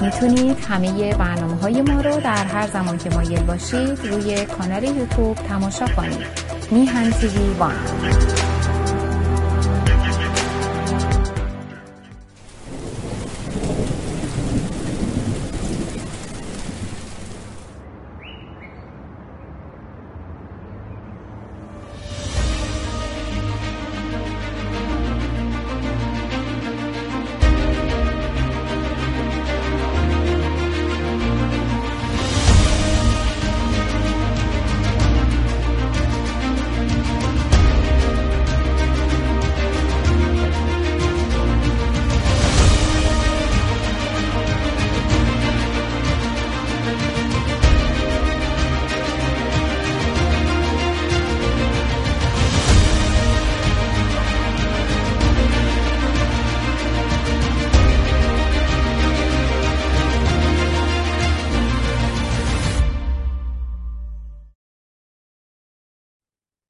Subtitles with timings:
[0.00, 5.36] می‌تونید همه برنامه های ما رو در هر زمان که مایل باشید روی کانال یوتیوب
[5.36, 6.26] تماشا کنید.
[6.70, 7.74] میهن تیوی وان.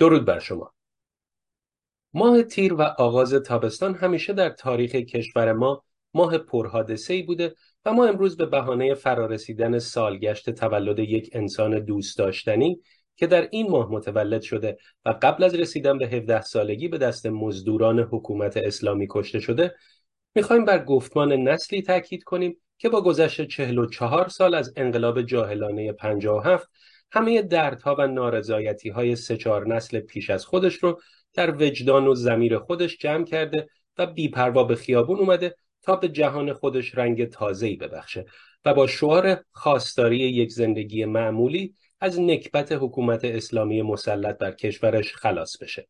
[0.05, 0.75] درود بر شما.
[2.15, 8.07] ماه تیر و آغاز تابستان همیشه در تاریخ کشور ما ماه پرحادثه‌ای بوده و ما
[8.07, 12.81] امروز به بهانه فرارسیدن سالگشت تولد یک انسان دوست داشتنی
[13.17, 17.27] که در این ماه متولد شده و قبل از رسیدن به 17 سالگی به دست
[17.27, 19.75] مزدوران حکومت اسلامی کشته شده
[20.35, 26.69] می‌خوایم بر گفتمان نسلی تاکید کنیم که با گذشت 44 سال از انقلاب جاهلانه 57
[27.15, 31.01] همه دردها و نارضایتی های سه چهار نسل پیش از خودش رو
[31.35, 36.53] در وجدان و زمیر خودش جمع کرده و بیپروا به خیابون اومده تا به جهان
[36.53, 38.25] خودش رنگ تازه‌ای ببخشه
[38.65, 45.59] و با شعار خواستاری یک زندگی معمولی از نکبت حکومت اسلامی مسلط بر کشورش خلاص
[45.63, 45.89] بشه.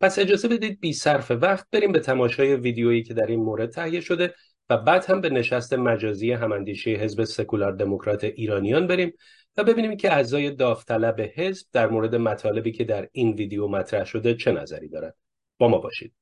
[0.00, 4.00] پس اجازه بدید بی صرف وقت بریم به تماشای ویدیویی که در این مورد تهیه
[4.00, 4.34] شده
[4.70, 9.12] و بعد هم به نشست مجازی هماندیشه حزب سکولار دموکرات ایرانیان بریم
[9.56, 14.34] و ببینیم که اعضای داوطلب حزب در مورد مطالبی که در این ویدیو مطرح شده
[14.34, 15.14] چه نظری دارند
[15.58, 16.14] با ما باشید.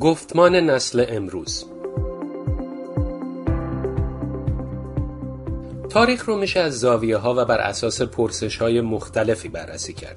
[0.00, 1.75] گفتمان نسل امروز
[5.96, 10.16] تاریخ رو میشه از زاویه ها و بر اساس پرسش های مختلفی بررسی کرد.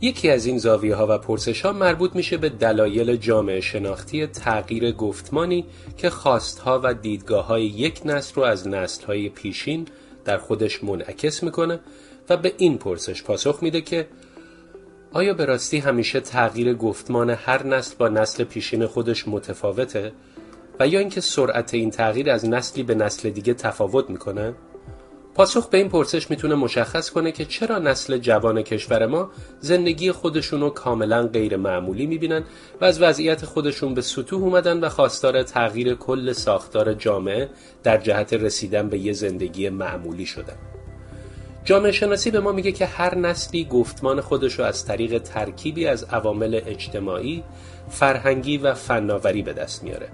[0.00, 4.92] یکی از این زاویه ها و پرسش ها مربوط میشه به دلایل جامعه شناختی تغییر
[4.92, 9.86] گفتمانی که خواستها و دیدگاه های یک نسل رو از نسل های پیشین
[10.24, 11.80] در خودش منعکس می‌کنه
[12.28, 14.08] و به این پرسش پاسخ میده که
[15.12, 20.12] آیا به راستی همیشه تغییر گفتمان هر نسل با نسل پیشین خودش متفاوته
[20.80, 24.54] و یا اینکه سرعت این تغییر از نسلی به نسل دیگه تفاوت می‌کنه؟
[25.36, 29.30] پاسخ به این پرسش می‌تونه مشخص کنه که چرا نسل جوان کشور ما
[29.60, 32.44] زندگی خودشون رو کاملا غیر معمولی می‌بینن
[32.80, 37.48] و از وضعیت خودشون به سطوح اومدن و خواستار تغییر کل ساختار جامعه
[37.82, 40.56] در جهت رسیدن به یه زندگی معمولی شدن.
[41.64, 46.04] جامعه شناسی به ما میگه که هر نسلی گفتمان خودش رو از طریق ترکیبی از
[46.04, 47.44] عوامل اجتماعی،
[47.88, 50.08] فرهنگی و فناوری به دست میاره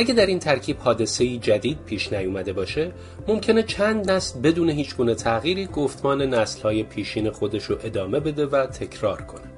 [0.00, 2.92] اگه در این ترکیب حادثه جدید پیش نیومده باشه
[3.28, 8.66] ممکنه چند نسل بدون هیچ گونه تغییری گفتمان نسلهای پیشین خودش رو ادامه بده و
[8.66, 9.50] تکرار کنه.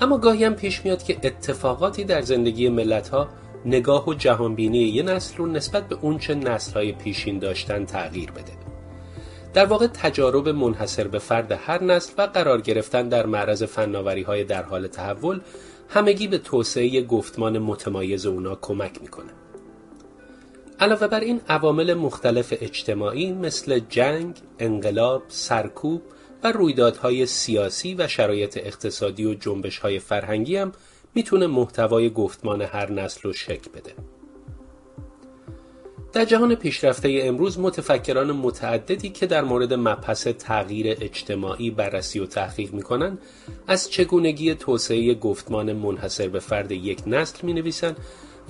[0.00, 3.28] اما گاهی هم پیش میاد که اتفاقاتی در زندگی ملت ها
[3.64, 8.52] نگاه و جهانبینی یه نسل رو نسبت به اونچه نسلهای پیشین داشتن تغییر بده.
[9.54, 14.44] در واقع تجارب منحصر به فرد هر نسل و قرار گرفتن در معرض فناوری های
[14.44, 15.40] در حال تحول
[15.88, 19.30] همگی به توسعه گفتمان متمایز اونا کمک می‌کنه.
[20.80, 26.02] علاوه بر این عوامل مختلف اجتماعی مثل جنگ، انقلاب، سرکوب
[26.42, 30.72] و رویدادهای سیاسی و شرایط اقتصادی و جنبشهای فرهنگی هم
[31.14, 33.94] می‌تونه محتوای گفتمان هر نسل رو شکل بده.
[36.16, 42.72] در جهان پیشرفته امروز متفکران متعددی که در مورد مبحث تغییر اجتماعی بررسی و تحقیق
[42.72, 43.18] می‌کنند
[43.66, 47.96] از چگونگی توسعه گفتمان منحصر به فرد یک نسل می نویسن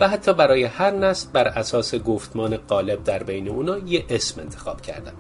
[0.01, 4.81] و حتی برای هر نسل بر اساس گفتمان غالب در بین اونا یه اسم انتخاب
[4.81, 5.13] کردن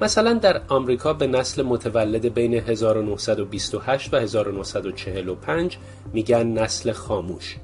[0.00, 5.78] مثلا در آمریکا به نسل متولد بین 1928 و 1945
[6.12, 7.56] میگن نسل خاموش.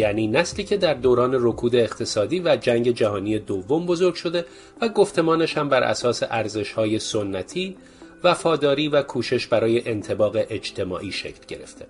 [0.00, 4.44] یعنی نسلی که در دوران رکود اقتصادی و جنگ جهانی دوم بزرگ شده
[4.80, 7.76] و گفتمانش هم بر اساس ارزش‌های سنتی،
[8.24, 11.86] وفاداری و کوشش برای انتباق اجتماعی شکل گرفته.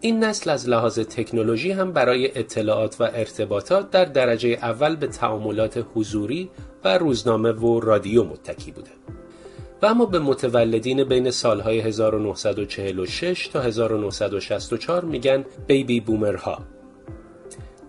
[0.00, 5.86] این نسل از لحاظ تکنولوژی هم برای اطلاعات و ارتباطات در درجه اول به تعاملات
[5.94, 6.50] حضوری
[6.84, 8.90] و روزنامه و رادیو متکی بوده
[9.82, 16.75] و اما به متولدین بین سالهای 1946 تا 1964 میگن بیبی بومرها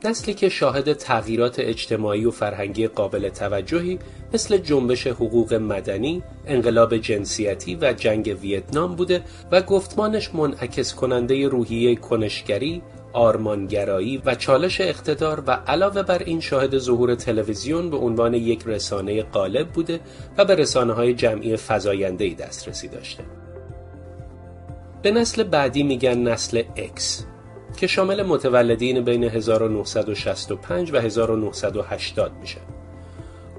[0.05, 3.99] نسلی که شاهد تغییرات اجتماعی و فرهنگی قابل توجهی
[4.33, 11.95] مثل جنبش حقوق مدنی، انقلاب جنسیتی و جنگ ویتنام بوده و گفتمانش منعکس کننده روحیه
[11.95, 12.81] کنشگری،
[13.13, 19.23] آرمانگرایی و چالش اقتدار و علاوه بر این شاهد ظهور تلویزیون به عنوان یک رسانه
[19.23, 19.99] غالب بوده
[20.37, 23.23] و به رسانه های جمعی فزایندهی دسترسی داشته.
[25.01, 27.01] به نسل بعدی میگن نسل X
[27.77, 32.61] که شامل متولدین بین 1965 و 1980 میشه.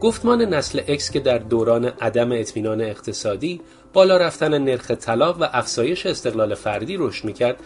[0.00, 3.60] گفتمان نسل X که در دوران عدم اطمینان اقتصادی،
[3.92, 7.56] بالا رفتن نرخ طلا و افزایش استقلال فردی رشد می‌کرد،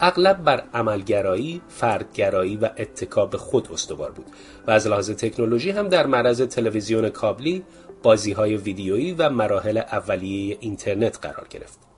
[0.00, 4.26] اغلب بر عملگرایی، فردگرایی و اتکاب خود استوار بود
[4.66, 7.64] و از لحاظ تکنولوژی هم در معرض تلویزیون کابلی،
[8.02, 11.89] بازی های ویدیویی و مراحل اولیه اینترنت قرار گرفت.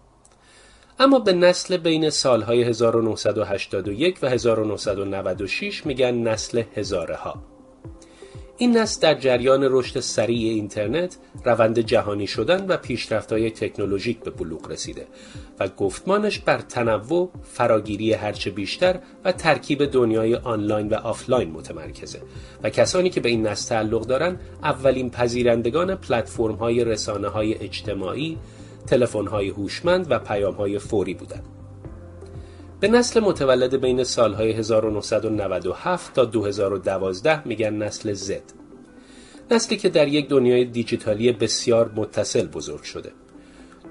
[1.03, 7.43] اما به نسل بین سالهای 1981 و 1996 میگن نسل هزاره ها.
[8.59, 14.71] این نسل در جریان رشد سریع اینترنت، روند جهانی شدن و پیشرفت‌های تکنولوژیک به بلوغ
[14.71, 15.07] رسیده
[15.61, 22.21] و گفتمانش بر تنوع، فراگیری هرچه بیشتر و ترکیب دنیای آنلاین و آفلاین متمرکزه
[22.63, 28.39] و کسانی که به این نسل تعلق دارند اولین پذیرندگان پلتفرم‌های رسانه‌های اجتماعی،
[28.87, 31.45] تلفن‌های هوشمند و پیام‌های فوری بودند.
[32.81, 38.43] به نسل متولد بین سالهای 1997 تا 2012 میگن نسل زد.
[39.51, 43.13] نسلی که در یک دنیای دیجیتالی بسیار متصل بزرگ شده.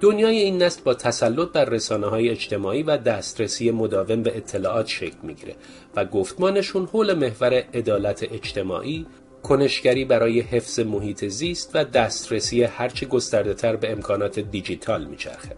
[0.02, 5.18] دنیای این نسل با تسلط بر رسانه های اجتماعی و دسترسی مداوم به اطلاعات شکل
[5.24, 5.56] می‌گیره
[5.96, 9.06] و گفتمانشون حول محور عدالت اجتماعی،
[9.44, 15.56] کنشگری برای حفظ محیط زیست و دسترسی هرچه گسترده تر به امکانات دیجیتال میچرخه.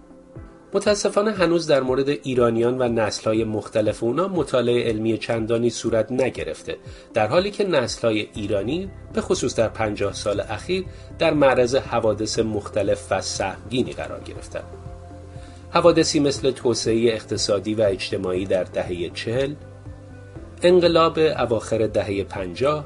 [0.73, 6.77] متاسفانه هنوز در مورد ایرانیان و نسلهای مختلف اونا مطالعه علمی چندانی صورت نگرفته
[7.13, 10.85] در حالی که نسلهای ایرانی به خصوص در پنجاه سال اخیر
[11.19, 14.63] در معرض حوادث مختلف و سهمگینی قرار گرفتند.
[15.69, 19.53] حوادثی مثل توسعه اقتصادی و اجتماعی در دهه چهل،
[20.61, 22.85] انقلاب اواخر دهه پنجاه،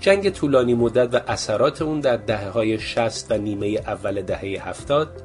[0.00, 5.22] جنگ طولانی مدت و اثرات اون در دهه های شست و نیمه اول دهه هفتاد،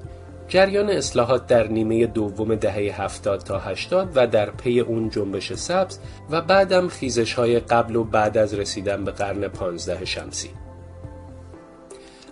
[0.47, 5.99] جریان اصلاحات در نیمه دوم دهه 70 تا 80 و در پی اون جنبش سبز
[6.29, 10.49] و بعدم خیزش های قبل و بعد از رسیدن به قرن 15 شمسی.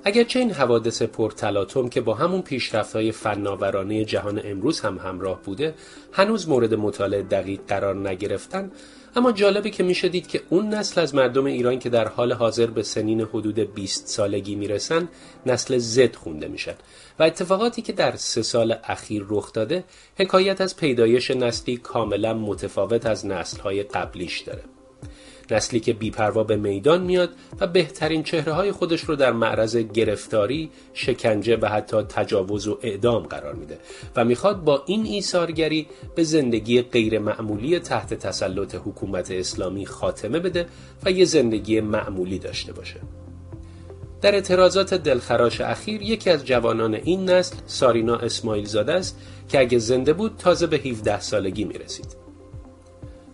[0.03, 5.73] اگرچه این حوادث پرتلاطم که با همون پیشرفت های فناورانه جهان امروز هم همراه بوده
[6.11, 8.71] هنوز مورد مطالعه دقیق قرار نگرفتن
[9.15, 12.65] اما جالبه که میشه دید که اون نسل از مردم ایران که در حال حاضر
[12.65, 15.09] به سنین حدود 20 سالگی می‌رسن
[15.45, 16.75] نسل زد خونده میشن.
[17.19, 19.83] و اتفاقاتی که در سه سال اخیر رخ داده
[20.19, 24.63] حکایت از پیدایش نسلی کاملا متفاوت از نسلهای قبلیش داره.
[25.51, 27.29] نسلی که بیپروا به میدان میاد
[27.59, 33.23] و بهترین چهره های خودش رو در معرض گرفتاری، شکنجه و حتی تجاوز و اعدام
[33.23, 33.77] قرار میده
[34.15, 40.65] و می‌خواد با این ایثارگری به زندگی غیر معمولی تحت تسلط حکومت اسلامی خاتمه بده
[41.05, 42.99] و یه زندگی معمولی داشته باشه.
[44.21, 49.77] در اعتراضات دلخراش اخیر یکی از جوانان این نسل سارینا اسماعیل زاده است که اگه
[49.77, 52.28] زنده بود تازه به 17 سالگی می‌رسید.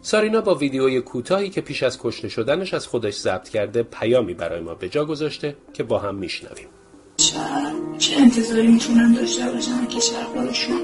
[0.06, 4.62] سارینا با ویدیوی کوتاهی که پیش از کشته شدنش از خودش ضبط کرده پیامی برای
[4.62, 6.68] ما به جا گذاشته که با هم میشنویم.
[7.98, 10.82] چه انتظاری می‌تونن داشته باشن کشور خودشون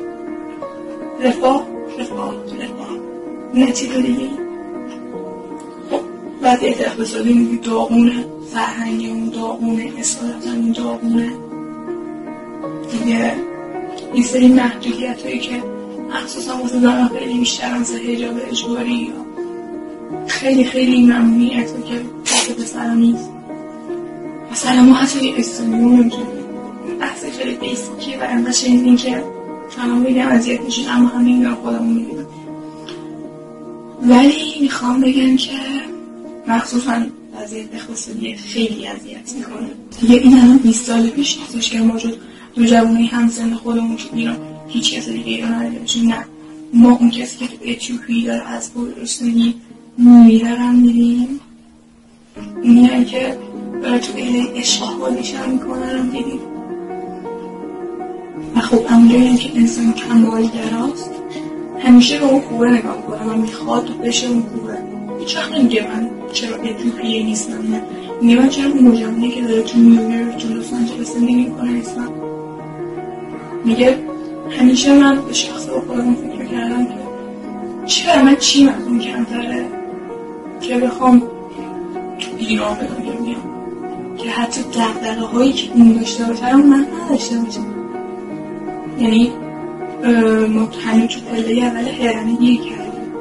[1.23, 1.67] رفاه
[1.99, 3.71] رفاه رفاه.
[3.71, 4.29] چیز دیگه
[6.41, 11.31] بعد اقتصادی میگی داغونه فرهنگی اون داغونه اصالتا اون داغونه.
[12.91, 13.35] دیگه
[14.13, 15.63] این سری محدودیت هایی که
[16.15, 19.13] مخصوصا واسه زنان خیلی بیشتر از هجاب اجباری
[20.27, 22.01] خیلی خیلی ممنوعیت که
[22.31, 23.29] واسه پسرا نیست.
[24.51, 26.27] مثلا ما حتی استانیون نمی‌تونیم
[26.99, 29.23] بحث خیلی بیسیکیه و انقدر شنیدین که
[29.75, 32.25] تمام میگم اذیت میشین اما همین میگم خودمون میگم
[34.01, 35.51] ولی می‌خوام بگم که
[36.47, 37.01] مخصوصا
[37.41, 39.69] وضعیت اقتصادی خیلی اذیت می‌کنه.
[40.01, 41.97] دیگه این الان 20 سال پیش نیستش که ما
[42.55, 46.25] دو جوانی همسن خودمون که ایران هیچ کس دیگه ایران نداره نه.
[46.73, 49.55] ما اون کسی که تو اتیوپی داره از گرسنگی
[49.97, 51.39] میره هم میریم.
[52.63, 53.37] میرن که
[53.83, 56.39] برای تو ایله اشغال نشان می‌کنن دیدیم
[58.55, 61.11] و خب همونجایی که انسان کمالگراست
[61.79, 64.83] همیشه به اون کوره نگاه کنم و می‌خواد بشه اون کوره
[65.19, 67.53] هیچ وقت نمیگه من چرا اتیوپیه نیستم.
[67.53, 67.81] نه.
[68.21, 72.09] میگه من چرا نوجوانی که داره تو نیویورک تو لس آنجلس زندگی می‌کنه نیستم.
[73.65, 73.97] میگه
[74.59, 76.93] همیشه من به شخص با خودم فکر کردم که
[77.85, 79.65] چرا من چی من اون کمتره
[80.61, 81.23] که بخوام
[82.37, 84.17] ایران به دنیا بیام.
[84.17, 87.65] که حتی دقدقه هایی که اون داشته باشه من نداشته باشم.
[88.99, 89.31] یعنی
[90.49, 93.13] ما هنوز تو پله اول هرمه گیر کردیم.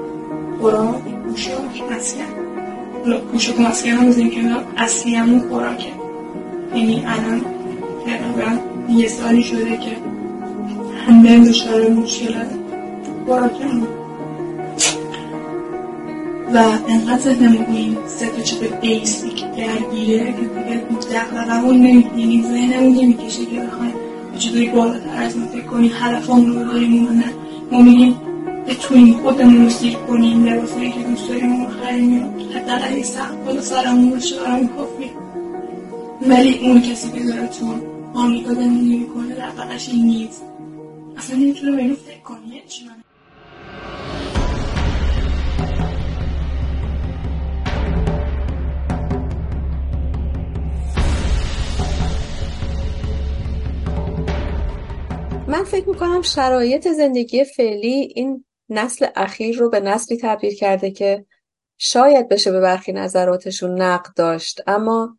[0.61, 0.95] خوراک
[1.29, 3.21] پوشاک مسکن.
[3.33, 4.41] پوشاک و مسکن هم بزنیم که
[4.77, 5.93] اصلی همون خوراکه.
[6.75, 7.41] یعنی الان
[8.07, 8.59] تقریبا
[8.89, 9.97] یه سالی شده که
[11.11, 12.35] همه دچار مشکل
[13.27, 13.83] خوراک هم
[16.55, 23.47] و انقدر ذهنمون این سه چیز بیسیک درگیره که دیگه دقدقمون نمی‌کنه یعنی ذهنمون نمی‌کشه
[23.47, 23.93] که بخوایم
[24.39, 27.25] چطوری بالاتر از ما فکر کنیم هدفمون رو داریم و نه.
[27.73, 28.17] ما میگیم
[28.69, 33.61] بتونیم خودمون رو سیر کنیم لباسایی که دوست داریم رو بخریم حداقل یه سخت بالا
[33.61, 35.11] سرمون باشه برامون کافی
[36.29, 37.75] ولی اون کسی که داره تو
[38.15, 40.43] آمریکا زندگی می‌کنه دقیقش این نیست.
[41.21, 41.27] من
[55.49, 61.27] من فکر می‌کنم شرایط زندگی فعلی این نسل اخیر رو به نسلی تبدیل کرده که
[61.79, 64.61] شاید بشه به برخی نظراتشون نقد داشت.
[64.67, 65.19] اما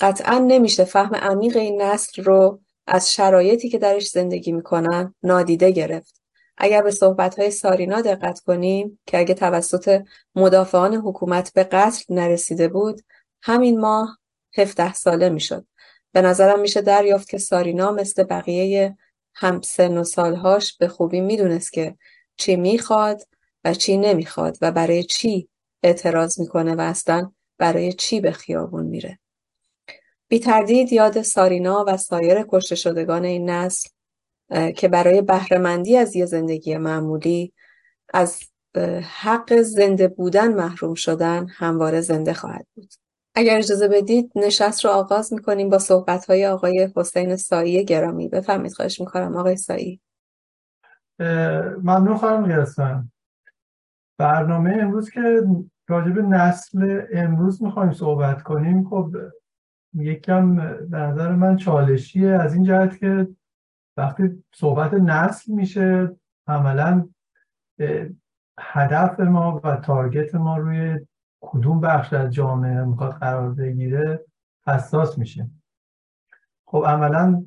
[0.00, 6.22] قطعا نمیشه فهم عمیق این نسل رو از شرایطی که درش زندگی می‌کنن نادیده گرفت
[6.56, 10.02] اگر به صحبتهای سارینا دقت کنیم که اگه توسط
[10.34, 13.00] مدافعان حکومت به قتل نرسیده بود
[13.42, 14.18] همین ماه
[14.58, 15.66] 17 ساله می‌شد
[16.12, 18.96] به نظرم میشه دریافت که سارینا مثل بقیه
[19.34, 21.96] هم سن و سالهاش به خوبی می‌دونست که
[22.36, 23.22] چی می‌خواد
[23.64, 25.48] و چی نمی‌خواد و برای چی
[25.82, 29.18] اعتراض می‌کنه و اصلا برای چی به خیابون میره.
[30.32, 33.90] بی تردید یاد سارینا و سایر کشته شدگان این نسل
[34.76, 37.52] که برای بهرهمندی از یه زندگی معمولی
[38.14, 38.40] از
[39.22, 42.92] حق زنده بودن محروم شدن همواره زنده خواهد بود.
[43.34, 48.28] اگر اجازه بدید نشست رو آغاز می‌کنیم با صحبت های آقای حسین سایی گرامی.
[48.28, 49.36] بفهمید خواهش می‌کنم.
[49.36, 50.00] آقای سایی.
[51.78, 53.12] ممنون خواهم گرستم
[54.18, 55.42] برنامه امروز که
[55.88, 59.16] راجب نسل امروز می‌خوایم صحبت کنیم خب
[59.94, 60.56] یکم
[60.90, 62.28] به نظر من چالشیه.
[62.28, 63.28] از این جهت که
[63.96, 67.08] وقتی صحبت نسل میشه عملا
[68.58, 71.06] هدف ما و تارگت ما روی
[71.40, 74.24] کدوم بخش از جامعه می‌خواد قرار بگیره
[74.66, 75.50] حساس میشه
[76.66, 77.44] خب عملا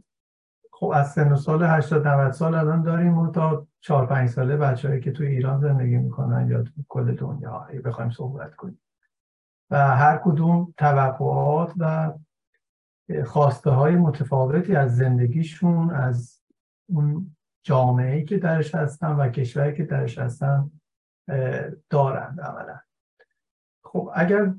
[0.72, 4.58] خب از سن و سال 80 90 سال الان داریم و تا 4 5 ساله
[4.58, 8.82] بچه‌ای که تو ایران زندگی می‌کنن یا تو کل دنیا بخوایم صحبت کنیم.
[9.70, 12.14] و هر کدوم توقعات و
[13.25, 16.41] خواسته های متفاوتی از زندگیشون از
[16.89, 20.71] اون جامعه که درش هستن و کشوری که درش هستن
[21.89, 22.79] دارند عملا.
[23.83, 24.53] خب اگر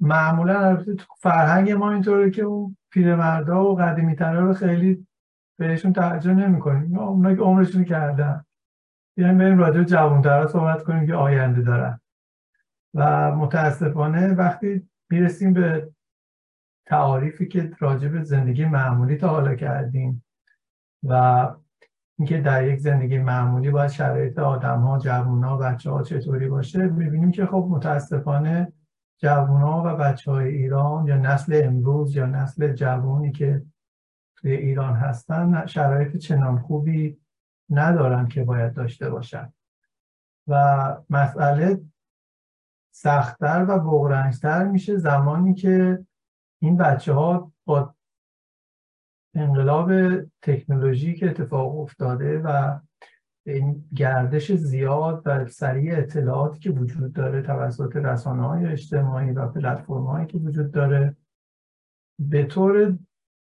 [0.00, 0.84] معمولا
[1.18, 5.06] فرهنگ ما اینطوره که اون پیرمردا و قدیمی رو خیلی
[5.58, 6.98] بهشون توجه نمی‌کنیم.
[6.98, 8.44] اونا که عمرشون کردن.
[9.16, 12.00] بیایم بریم راجع جوانترها صحبت کنیم که آینده دارن.
[12.94, 15.90] و متاسفانه وقتی می‌رسیم به
[16.88, 20.24] تعاریفی که راجع به زندگی معمولی تا حالا کردیم
[21.02, 21.46] و
[22.18, 26.86] اینکه در یک زندگی معمولی باید شرایط آدم ها جوون ها بچه ها چطوری باشه
[26.86, 28.72] می‌بینیم که خب متاسفانه
[29.18, 33.62] جوون ها و بچه های ایران یا نسل امروز یا نسل جوانی که
[34.36, 37.18] توی ایران هستن شرایط چنان خوبی
[37.70, 39.52] ندارن که باید داشته باشن.
[40.48, 41.80] و مسئله
[42.90, 46.06] سختتر و بغرنجتر میشه زمانی که
[46.58, 47.94] این بچه ها با
[49.34, 49.92] انقلاب
[50.42, 52.78] تکنولوژی که اتفاق افتاده و
[53.46, 60.06] این گردش زیاد و سریع اطلاعاتی که وجود داره توسط رسانه های اجتماعی و پلتفرم
[60.06, 61.16] هایی که وجود داره
[62.18, 62.98] به طور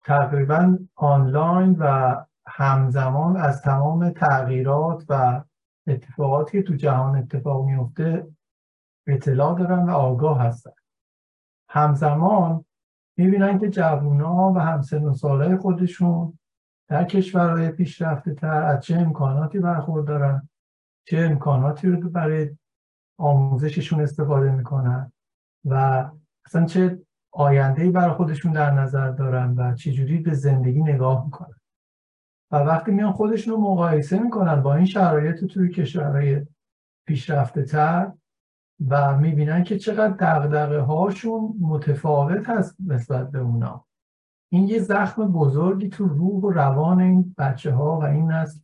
[0.05, 2.15] تقریبا آنلاین و
[2.47, 5.43] همزمان از تمام تغییرات و
[5.87, 8.27] اتفاقاتی که تو جهان اتفاق میفته
[9.07, 10.71] اطلاع دارن و آگاه هستن.
[11.69, 12.65] همزمان
[13.19, 16.39] می‌بینن که جوونا و همسن و سالهای خودشون
[16.89, 20.49] در کشورهای پیشرفته تر از چه امکاناتی برخوردارن
[21.07, 22.51] چه امکاناتی رو برای
[23.19, 25.13] آموزششون استفاده می‌کنن
[25.65, 26.05] و
[26.47, 31.57] اصلا چه آینده برای خودشون در نظر دارن و چجوری به زندگی نگاه می‌کنن.
[32.51, 36.47] و وقتی میان خودشون رو مقایسه می‌کنن با این شرایط توی کشورهای
[37.07, 38.13] پیشرفته تر
[38.89, 43.85] و می‌بینن که چقدر دقدقه هاشون متفاوت هست نسبت به اونا.
[44.53, 48.61] این یه زخم بزرگی تو روح و روان این بچه ها و این نسل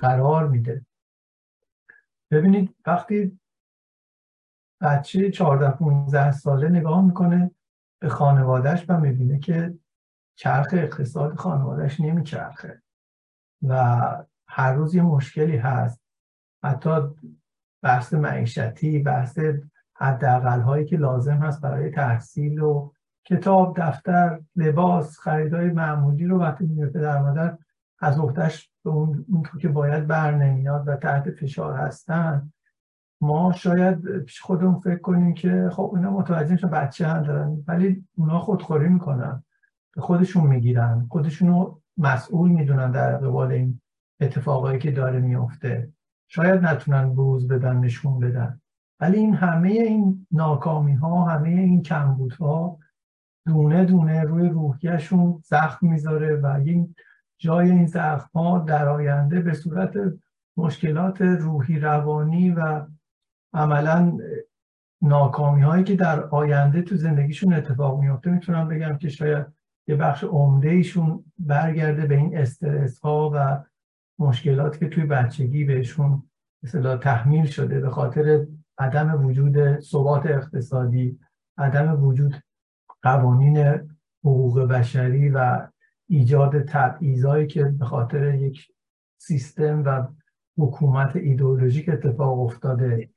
[0.00, 0.86] قرار میده.
[2.30, 3.38] ببینید وقتی
[4.80, 7.50] بچه 14 15 ساله نگاه می‌کنه
[8.02, 9.78] به خانوادهش و می‌بینه که
[10.38, 12.82] چرخ اقتصاد خانوادهش نمیچرخه
[13.62, 14.04] و
[14.48, 16.00] هر روز یه مشکلی هست.
[16.64, 16.90] حتی
[17.84, 19.38] بحث معیشتی بحث
[19.96, 22.92] حداقل هایی که لازم هست برای تحصیل و
[23.24, 27.58] کتاب دفتر لباس خریدای معمولی رو وقتی میره در مادر
[28.00, 32.52] از اختش به اون اونطور که باید بر نمیاد و تحت فشار هستن.
[33.20, 38.04] ما شاید پیش خودمون فکر کنیم که خب اینا متوجه میشن بچه هم دارن ولی
[38.16, 39.44] اونا خودخوری می‌کنن.
[39.94, 41.06] به خودشون می‌گیرن.
[41.10, 43.80] خودشونو مسئول می‌دونن در قبال این
[44.20, 45.93] اتفاقایی که داره میفته
[46.28, 48.60] شاید نتونن بروز بدن نشون بدن.
[49.00, 52.78] ولی این همه این ناکامی ها همه این کمبودها
[53.46, 56.94] دونه دونه روی روحیشون زخم می‌ذاره و این
[57.38, 59.94] جای این زخم ها در آینده به صورت
[60.56, 62.86] مشکلات روحی روانی و
[63.54, 64.18] عملا
[65.02, 69.46] ناکامی هایی که در آینده تو زندگیشون اتفاق میفته می‌تونم بگم که شاید
[69.88, 73.64] یه بخش عمده ایشون برگرده به این استرس ها و
[74.18, 76.22] مشکلات که توی بچگی بهشون
[76.62, 78.46] مثلا تحمیل شده به خاطر
[78.78, 81.18] عدم وجود ثبات اقتصادی
[81.58, 82.34] عدم وجود
[83.02, 83.58] قوانین
[84.24, 85.68] حقوق بشری و
[86.08, 88.68] ایجاد تبعیضایی که به خاطر یک
[89.18, 90.06] سیستم و
[90.58, 93.10] حکومت ایدئولوژیک اتفاق افتاده.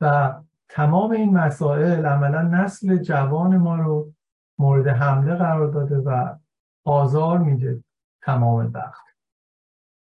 [0.00, 0.34] و
[0.68, 4.12] تمام این مسائل عملا نسل جوان ما رو
[4.58, 6.36] مورد حمله قرار داده و
[6.84, 7.84] آزار میده
[8.22, 9.09] تمام وقت.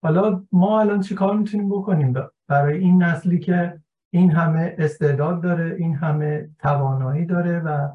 [0.06, 2.14] حالا ما الان چیکار می‌تونیم بکنیم؟
[2.48, 3.82] برای این نسلی که
[4.14, 7.90] این همه استعداد داره این همه توانایی داره و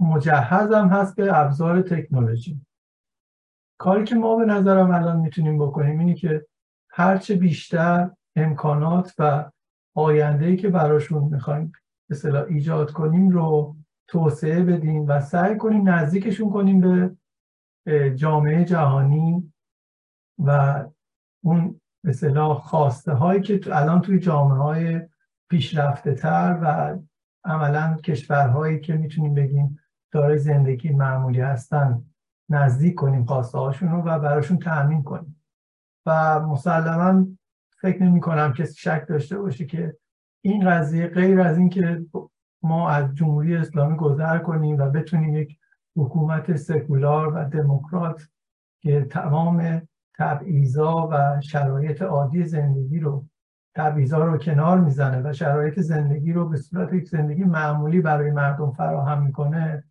[0.00, 2.60] مجهز هم هست به ابزار تکنولوژی.
[3.78, 6.46] کاری که ما به نظرم الان می‌تونیم بکنیم اینی که
[6.90, 9.50] هرچه بیشتر امکانات و
[9.94, 11.72] آینده که براشون می‌خوایم
[12.10, 13.76] مثلا ایجاد کنیم رو
[14.08, 17.16] توسعه بدیم و سعی کنیم نزدیکشون کنیم به
[18.14, 19.51] جامعه جهانی
[20.46, 20.84] و
[21.44, 25.00] اون مثلا خواسته هایی که الان توی جامعه های
[25.50, 26.98] پیشرفته تر و
[27.44, 29.78] عملا کشورهایی که می‌تونیم بگیم
[30.12, 32.04] دارای زندگی معمولی هستن
[32.48, 35.42] نزدیک کنیم خواسته هاشون رو و براشون تأمین کنیم.
[36.06, 37.26] و مسلما
[37.80, 39.96] فکر نمی کنم کسی شک داشته باشه که
[40.44, 42.04] این قضیه غیر از این که
[42.62, 45.58] ما از جمهوری اسلامی گذر کنیم و بتونیم یک
[45.96, 48.28] حکومت سکولار و دموکرات
[48.82, 49.82] که تمام
[50.18, 53.24] تبعیضا و شرایط عادی زندگی رو
[53.74, 58.70] تبعیضا رو کنار می‌زنه و شرایط زندگی رو به صورت یک زندگی معمولی برای مردم
[58.70, 59.84] فراهم می‌کنه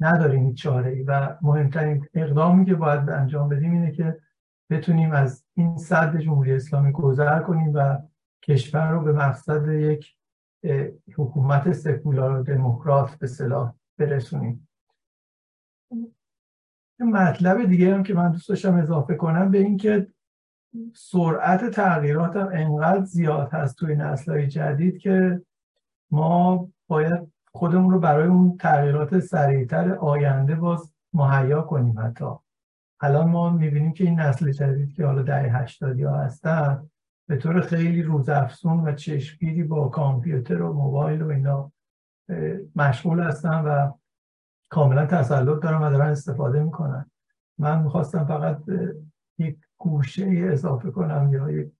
[0.00, 4.18] نداریم هیچ چاره ای و مهمترین اقدامی که باید انجام بدیم اینه که
[4.70, 7.98] بتونیم از این صد جمهوری اسلامی گذر کنیم و
[8.42, 10.14] کشور رو به مقصد یک
[11.16, 14.67] حکومت سکولار و دموکرات به صلاح برسونیم.
[17.00, 20.06] مطلب دیگه هم که من دوست داشتم اضافه کنم به اینکه
[20.94, 25.42] سرعت تغییرات هم انقدر زیاد هست توی نسل جدید که
[26.10, 32.30] ما باید خودمون رو برای اون تغییرات سریعتر آینده باز مهیا کنیم حتی.
[33.00, 36.90] الان ما می‌بینیم که این نسل جدید که حالا دهه هشتادی ها هستن
[37.28, 41.72] به طور خیلی روزافزون و چشمگیری با کامپیوتر و موبایل و اینا
[42.76, 43.92] مشغول هستن و
[44.68, 47.10] کاملا تسلط دارن و دارن استفاده می‌کنن.
[47.58, 48.62] من می‌خواستم فقط
[49.38, 51.72] یک گوشه اضافه کنم یا یک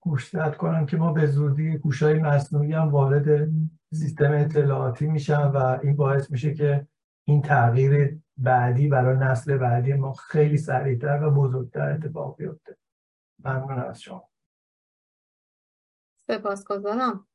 [0.00, 3.50] گوش کنم که ما به زودی گوشای مصنوعی هم وارد
[3.92, 6.86] سیستم اطلاعاتی میشن و این باعث میشه که
[7.24, 12.76] این تغییر بعدی برای نسل بعدی ما خیلی سریعتر و بزرگتر اتفاق بیفته.
[13.44, 14.28] ممنون از شما.
[16.30, 17.26] سپاسگزارم.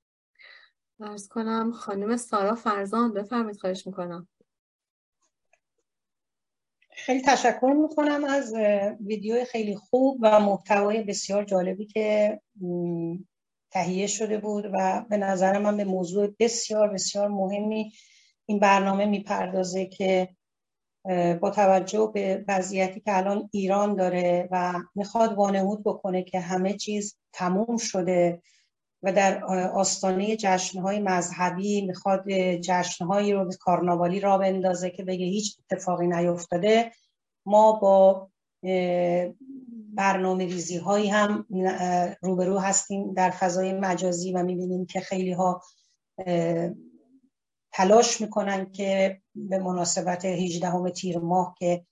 [1.00, 4.28] ارز کنم خانم سارا فرزان بفرمید خواهش می‌کنم.
[6.98, 8.54] خیلی تشکر می‌کنم از
[9.06, 12.40] ویدیو خیلی خوب و محتوای بسیار جالبی که
[13.72, 17.92] تهیه شده بود و به نظر من به موضوع بسیار بسیار مهمی
[18.46, 20.30] این برنامه می‌پردازه که
[21.42, 27.18] با توجه به وضعیتی که الان ایران داره و می‌خواد وانمود بکنه که همه چیز
[27.34, 28.42] تموم شده
[29.04, 36.08] و در آستانه جشنهای مذهبی می‌خواد جشنهایی رو کارناوالی را بندازه که بگه هیچ اتفاقی
[36.08, 36.92] نیفتاده.
[37.46, 38.30] ما با
[39.94, 41.46] برنامه ریزی هایی هم
[42.22, 45.62] روبرو هستیم در فضای مجازی و می‌بینیم که خیلی ها
[47.74, 51.86] تلاش می‌کنن که به مناسبت 18 تیر ماه که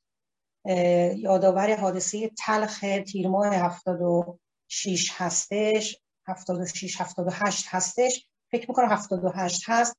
[1.17, 8.27] یادآور حادثه تلخ تیر ماه 76 هستش 76 78 هستش.
[8.51, 9.95] فکر می‌کنم 78 هست.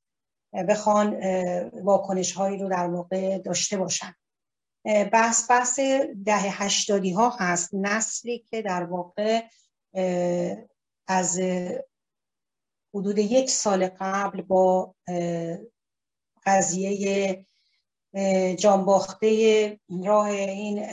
[0.69, 1.19] بخوان
[1.83, 4.13] واکنش هایی رو در واقع داشته باشن.
[4.85, 5.79] بحث بحث
[6.25, 7.69] ده هشتادی ها هست.
[7.73, 9.43] نسلی که در واقع
[11.07, 11.39] از
[12.93, 14.95] حدود یک سال قبل با
[16.45, 17.45] قضیه
[18.59, 20.85] جانباخته راه این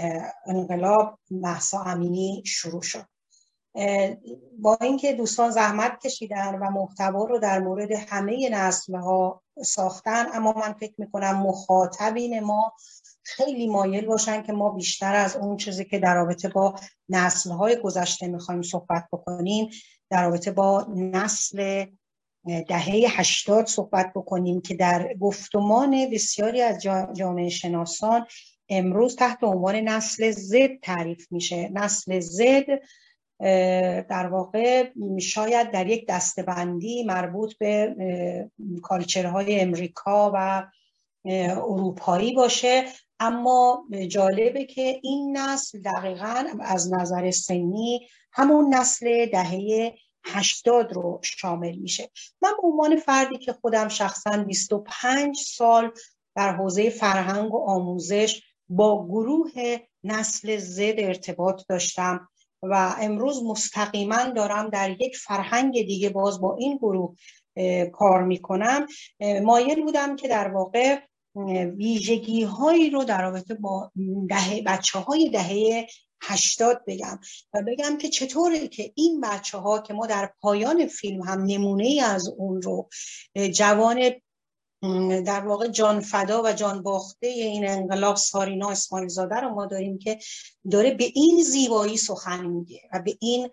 [0.46, 3.06] انقلاب محسا امینی شروع شد.
[4.58, 10.52] با اینکه دوستان زحمت کشیدن و محتوا رو در مورد همه نسل ها ساختن اما
[10.52, 12.72] من فکر می‌کنم مخاطبین ما
[13.22, 16.74] خیلی مایل باشن که ما بیشتر از اون چیزی که در رابطه با
[17.08, 19.70] نسل های گذشته می‌خوایم صحبت بکنیم
[20.10, 21.86] در رابطه با نسل
[22.68, 26.82] دهه هشتاد صحبت بکنیم که در گفتمان بسیاری از
[27.14, 28.26] جامعه شناسان
[28.68, 31.70] امروز تحت عنوان نسل زد تعریف میشه.
[31.72, 32.64] نسل زد
[34.08, 37.96] در واقع شاید در یک دستبندی مربوط به
[38.82, 40.66] کالچرهای امریکا و
[41.58, 42.84] اروپایی باشه.
[43.20, 49.94] اما جالبه که این نسل دقیقا از نظر سنی همون نسل دهه
[50.24, 52.10] هشتاد رو شامل میشه.
[52.42, 55.92] من به عنوان فردی که خودم شخصا 25 سال
[56.36, 59.52] در حوزه فرهنگ و آموزش با گروه
[60.04, 62.28] نسل زد ارتباط داشتم.
[62.70, 67.14] و امروز مستقیما دارم در یک فرهنگ دیگه باز با این گروه
[67.92, 68.86] کار می‌کنم.
[69.42, 70.98] مایل بودم که در واقع
[71.76, 73.92] ویژگی هایی رو در رابطه با
[74.28, 75.86] دهه بچه های دهه
[76.22, 77.18] هشتاد بگم
[77.54, 82.00] و بگم که چطوره که این بچه ها که ما در پایان فیلم هم نمونه
[82.04, 82.88] از اون رو
[83.52, 84.10] جوان
[85.26, 89.98] در واقع جان فدا و جان باخته این انقلاب سارینا اسماعیل زاده رو ما داریم
[89.98, 90.18] که
[90.70, 93.50] داره به این زیبایی سخن میگه و به این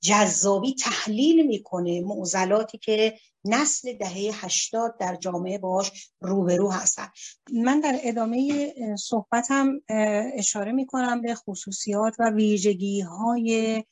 [0.00, 7.08] جذابی تحلیل می‌کنه معضلاتی که نسل دهه هشتاد در جامعه باش روبرو هستن.
[7.52, 9.80] من در ادامه صحبتم
[10.34, 13.84] اشاره می‌کنم به خصوصیات و ویژگی های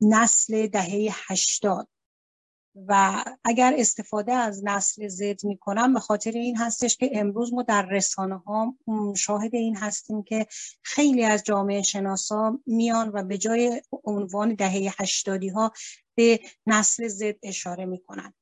[0.00, 1.88] نسل دهه هشتاد.
[2.88, 7.62] و اگر استفاده از نسل زد می کنم به خاطر این هستش که امروز ما
[7.62, 8.74] در رسانه ها
[9.16, 10.46] شاهد این هستیم که
[10.82, 15.72] خیلی از جامعه شناسا میان و به جای عنوان دهه هشتادی ها
[16.14, 18.34] به نسل زد اشاره می کنن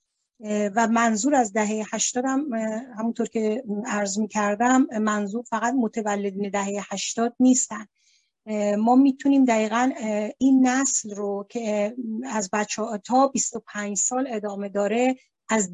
[0.77, 2.53] و منظور از دهه هشتاد هم
[2.99, 7.87] همونطور که عرض می کردم منظور فقط متولدین دهه هشتاد نیستن.
[8.79, 9.91] ما می‌تونیم دقیقا
[10.39, 15.17] این نسل رو که از بچه تا 25 سال ادامه داره
[15.49, 15.71] از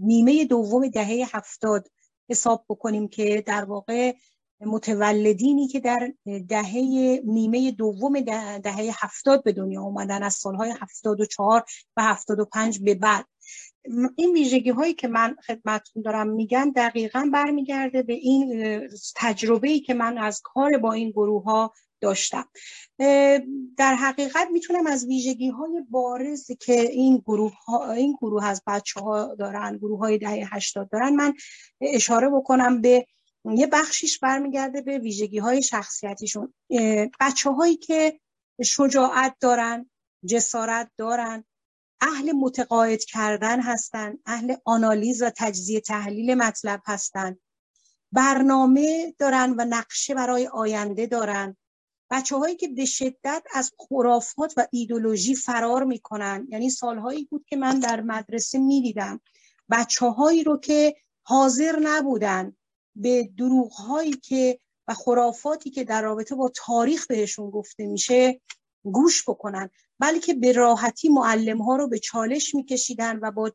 [0.00, 1.88] نیمه دوم دهه هفتاد
[2.30, 4.14] حساب بکنیم که در واقع
[4.60, 6.12] متولدینی که در
[6.48, 6.72] دهه
[7.24, 11.64] نیمه دوم دهه هفتاد به دنیا اومدن از سالهای هفتاد و چهار
[11.96, 13.26] و هفتاد و پنج به بعد.
[14.16, 18.80] این ویژگی هایی که من خدمتتون دارم میگن دقیقا برمیگرده به این
[19.16, 22.48] تجربه ای که من از کار با این گروه ها داشتم
[23.76, 29.00] در حقیقت می‌تونم از ویژگی های بارزی که این گروه, ها، این گروه از بچه
[29.00, 31.34] ها دارن گروه های دهه هشتاد دارن من
[31.80, 33.06] اشاره بکنم به
[33.44, 36.54] یه بخشیش برمیگرده به ویژگی های شخصیتیشون.
[37.20, 38.20] بچه هایی که
[38.64, 39.90] شجاعت دارن
[40.26, 41.44] جسارت دارن
[42.00, 47.38] اهل متقاعد کردن هستن اهل آنالیز و تجزیه تحلیل مطلب هستن.
[48.12, 51.56] برنامه دارن و نقشه برای آینده دارن.
[52.10, 56.46] بچه هایی که به شدت از خرافات و ایدولوژی فرار می‌کنن.
[56.50, 59.20] یعنی سالهایی بود که من در مدرسه می‌دیدم.
[59.70, 62.56] بچه هایی رو که حاضر نبودن
[62.96, 68.40] به دروغ هایی که و خرافاتی که در رابطه با تاریخ بهشون گفته میشه
[68.82, 69.70] گوش بکنن.
[69.98, 73.52] بلکه به راحتی معلم ها رو به چالش میکشیدن و با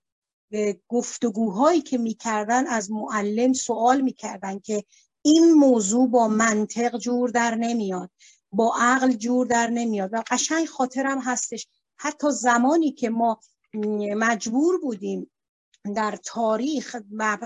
[0.87, 4.83] گفتگوهایی که می‌کردن از معلم سوال می‌کردن که
[5.21, 8.09] این موضوع با منطق جور در نمیاد
[8.51, 11.67] با عقل جور در نمیاد و قشنگ خاطرم هستش.
[11.97, 13.39] حتی زمانی که ما
[14.15, 15.31] مجبور بودیم
[15.95, 16.95] در تاریخ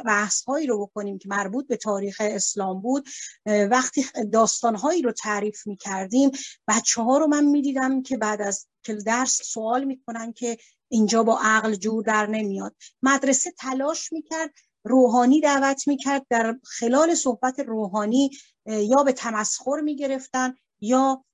[0.05, 3.07] بحث هایی رو بکنیم که مربوط به تاریخ اسلام بود
[3.45, 6.31] وقتی داستان هایی رو تعریف می کردیم
[6.67, 10.58] بچه ها رو من می دیدم که بعد از درس سوال می کنن که
[10.89, 12.76] اینجا با عقل جور در نمیاد.
[13.02, 18.32] مدرسه تلاش می کرد روحانی دعوت می‌کرد در خلال صحبت روحانی
[18.65, 21.26] یا به تمسخر می‌گرفتن یا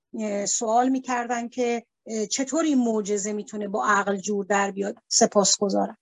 [0.47, 1.85] سوال می‌کردن که
[2.31, 4.95] چطور این معجزه می‌تونه با عقل جور در بیاد.
[5.07, 5.97] سپاسگزارم.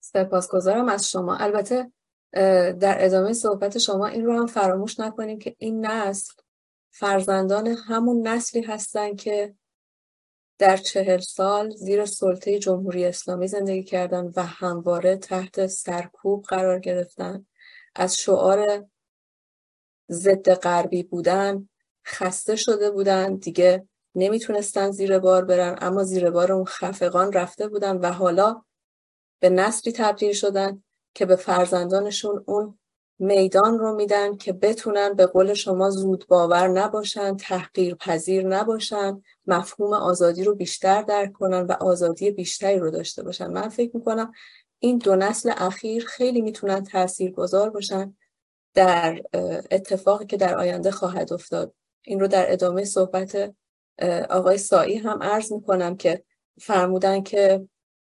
[0.00, 1.36] سپاسگزارم از شما.
[1.36, 1.92] البته
[2.80, 6.34] در ادامه صحبت شما این رو هم فراموش نکنیم که این نسل
[6.96, 9.54] فرزندان همون نسلی هستن که
[10.58, 17.46] در چهل سال زیر سلطه جمهوری اسلامی زندگی کردن و همواره تحت سرکوب قرار گرفتن.
[17.94, 18.86] از شعار
[20.10, 21.68] ضد غربی بودن
[22.06, 27.96] خسته شده بودن دیگه نمی‌تونستن زیر بار برن اما زیر بار اون خفقان رفته بودن
[27.96, 28.62] و حالا
[29.40, 30.82] به نسلی تبدیل شدن
[31.14, 32.78] که به فرزندانشون اون
[33.18, 39.92] میدان رو میدن که بتونن به قول شما زود باور نباشن تحقیر پذیر نباشن مفهوم
[39.92, 43.46] آزادی رو بیشتر درک کنن و آزادی بیشتری رو داشته باشن.
[43.46, 44.32] من فکر می‌کنم
[44.78, 48.16] این دو نسل اخیر خیلی می‌تونن تأثیر گذار باشن
[48.74, 49.22] در
[49.70, 51.74] اتفاقی که در آینده خواهد افتاد.
[52.02, 53.54] این رو در ادامه صحبت
[54.30, 56.24] آقای سایی هم عرض می‌کنم که
[56.60, 57.68] فرمودن که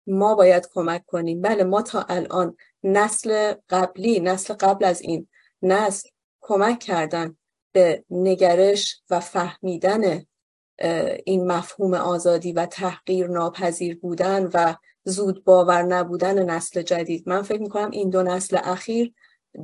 [0.07, 1.41] ما باید کمک کنیم.
[1.41, 2.57] بله ما تا الان
[2.87, 5.27] نسل قبلی نسل قبل از این
[5.61, 6.09] نسل
[6.41, 7.37] کمک کردن
[7.71, 10.25] به نگرش و فهمیدن
[11.25, 17.29] این مفهوم آزادی و تحقیر ناپذیر بودن و زود باور نبودن نسل جدید.
[17.29, 19.13] من فکر می‌کنم این دو نسل اخیر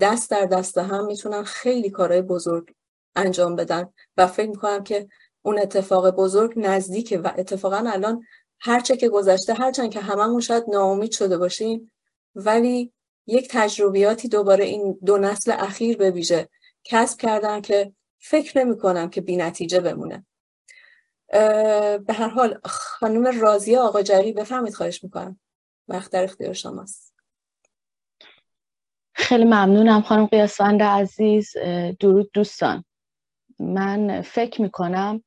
[0.02, 2.74] دست در دست هم می‌تونن خیلی کارهای بزرگ
[3.16, 5.08] انجام بدن و فکر می‌کنم که
[5.42, 8.24] اون اتفاق بزرگ نزدیکه و اتفاقا الان
[8.60, 11.92] هرچه که گذشته هرچند که هممون شاید ناامید شده باشیم
[12.36, 12.93] ولی
[13.28, 16.50] یک تجربیاتی دوباره این دو نسل اخیر به ویژه
[16.84, 20.26] کسب کردن که فکر نمی کنم که بی نتیجه بمونه.
[22.08, 25.40] به هر حال خانم رازیه آقا جری بفهمید خواهش می‌کنم.
[25.88, 27.14] وقت در اختیار شماست.
[29.14, 31.54] خیلی ممنونم خانم قیاسفند عزیز.
[32.00, 32.86] درود دوستان.
[33.60, 35.24] من فکر می‌کنم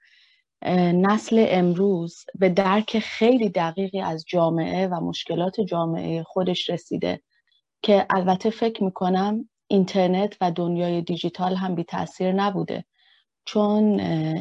[0.94, 7.20] نسل امروز به درک خیلی دقیقی از جامعه و مشکلات جامعه خودش رسیده.
[7.86, 12.84] که البته فکر می‌کنم اینترنت و دنیای دیجیتال هم بی تاثیر نبوده.
[13.44, 14.00] چون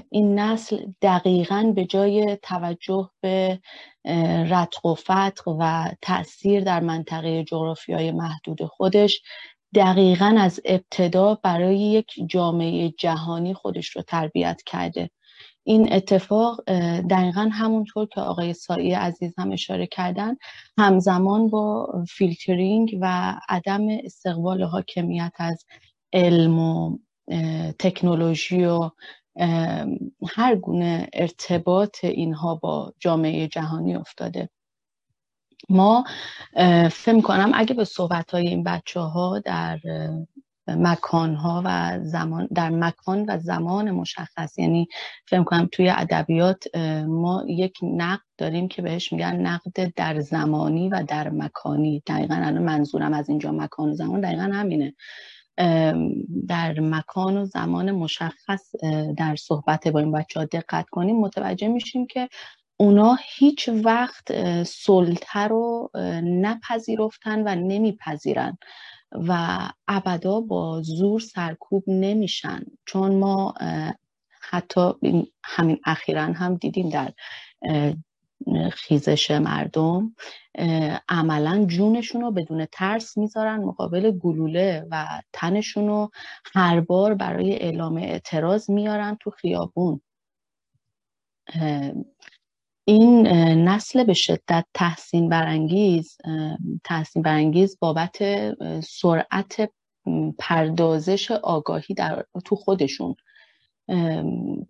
[0.10, 3.60] این نسل دقیقا به جای توجه به
[4.50, 9.22] رتق و فتق و تاثیر در منطقه جغرافیای محدود خودش
[9.76, 15.10] دقیقا از ابتدا برای یک جامعه جهانی خودش رو تربیت کرده.
[15.68, 16.64] این اتفاق
[17.10, 20.36] دقیقا همونطور که آقای سایی عزیز هم اشاره کردن
[20.78, 25.66] همزمان با فیلترینگ و عدم استقبال حاکمیت از
[26.14, 26.98] علم و
[27.80, 28.90] تکنولوژی و
[30.28, 34.50] هر گونه ارتباط اینها با جامعه جهانی افتاده.
[35.70, 36.04] ما
[36.92, 39.80] فهم کنم اگه به صحبت های این بچه ها در
[40.68, 44.58] مکان ها و زمان در مکان و زمان مشخص.
[44.58, 44.88] یعنی
[45.28, 46.76] فکر کنم توی ادبیات
[47.08, 52.04] ما یک نقد داریم که بهش میگن نقد در زمانی و در مکانی.
[52.08, 54.94] دقیقا الان منظورم از اینجا مکان و زمان دقیقا همینه.
[56.48, 58.72] در مکان و زمان مشخص
[59.18, 62.30] در صحبت با این بچه ها دقت کنیم متوجه میشیم که
[62.78, 65.92] اونا هیچ وقت سلطه رو
[66.24, 68.58] نپذیرفتن و نمیپذیرن.
[69.12, 72.64] و ابدا با زور سرکوب نمیشن.
[72.86, 73.54] چون ما
[74.42, 74.82] حتی
[75.44, 77.14] همین اخیرا هم دیدیم در
[78.72, 80.16] خیزش مردم
[81.10, 86.10] عملا جونشون رو بدون ترس می‌ذارن مقابل گلوله و تنشون رو
[86.56, 90.02] هر بار برای اعلام اعتراض میارن تو خیابون.
[92.88, 93.28] این
[93.68, 96.18] نسل به شدت تحسین برانگیز
[96.84, 98.18] تحسین برانگیز بابت
[98.84, 99.72] سرعت
[100.40, 103.16] پردازش آگاهی در تو خودشون.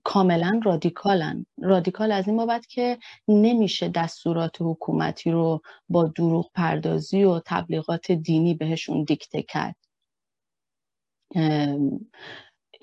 [0.03, 1.45] کاملا رادیکالن.
[1.61, 2.97] رادیکال از این بابت که
[3.27, 9.75] نمیشه دستورات حکومتی رو با دروغ پردازی و تبلیغات دینی بهشون دیکته کرد.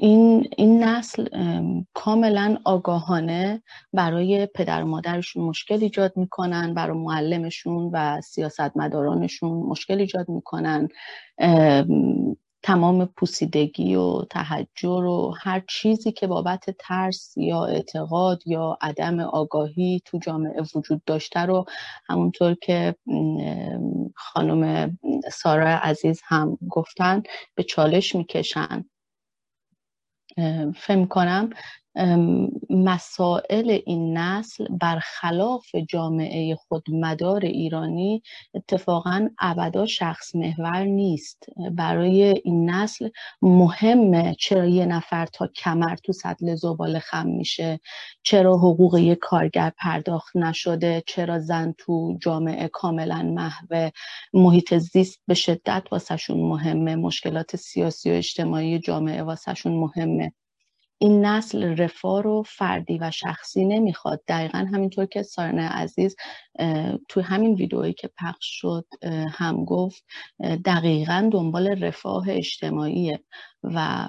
[0.02, 1.26] این, این نسل
[1.94, 3.62] کاملا آگاهانه
[3.92, 10.88] برای پدر و مادرشون مشکل ایجاد می‌کنن برای معلمشون و سیاستمدارانشون مشکل ایجاد می‌کنن.
[12.64, 20.00] تمام پوسیدگی و تحجر و هر چیزی که بابت ترس یا اعتقاد یا عدم آگاهی
[20.04, 21.64] تو جامعه وجود داشته رو
[22.06, 22.94] همونطور که
[24.16, 24.98] خانم
[25.32, 27.22] سارا عزیز هم گفتن
[27.54, 28.84] به چالش می‌کشن.
[30.76, 31.50] فهم کنم.
[32.70, 38.22] مسائل این نسل برخلاف جامعه خودمدار ایرانی
[38.54, 41.46] اتفاقا ابدا شخص محور نیست.
[41.72, 43.08] برای این نسل
[43.42, 47.80] مهمه چرا یه نفر تا کمر تو سطل زباله خم میشه؟
[48.22, 53.90] چرا حقوق یک کارگر پرداخت نشده؟ چرا زن تو جامعه کاملا محو؟
[54.34, 56.96] محیط زیست به شدت واسهشون مهمه.
[56.96, 60.32] مشکلات سیاسی و اجتماعی جامعه واسهشون مهمه.
[61.02, 64.22] این نسل رفاه رو فردی و شخصی نمی‌خواد.
[64.28, 66.16] دقیقا همینطور که سارنه عزیز
[67.08, 68.86] تو همین ویدئویی که پخش شد
[69.30, 70.04] هم گفت
[70.64, 73.24] دقیقا دنبال رفاه اجتماعیه
[73.62, 74.08] و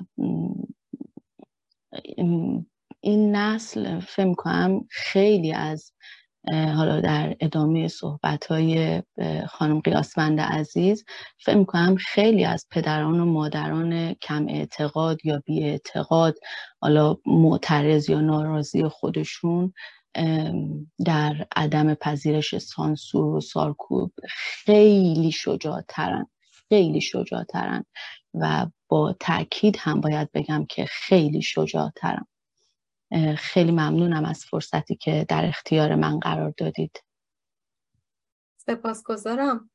[3.01, 5.91] این نسل فهم کنم خیلی از
[6.51, 9.03] حالا در ادامه صحبت های
[9.49, 11.05] خانم قیاسمند عزیز
[11.39, 16.35] فکر می‌کنم خیلی از پدران و مادران کم اعتقاد یا بی اعتقاد
[16.81, 19.73] حالا معترض یا ناراضی خودشون
[21.05, 26.27] در عدم پذیرش سانسور و سارکوب خیلی شجاعترن
[26.69, 27.85] خیلی شجاعترن
[28.33, 32.25] و با تاکید هم باید بگم که خیلی شجاعترن.
[33.37, 37.03] خیلی ممنونم از فرصتی که در اختیار من قرار دادید.
[38.57, 39.69] سپاسگزارم.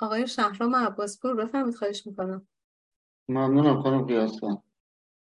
[0.00, 2.48] آقای شهرام عباسپور بفرمید خواهش می‌کنم.
[3.28, 4.62] ممنونم خانم قیاسان